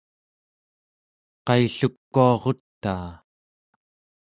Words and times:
qaillukuarutaa 1.45 3.09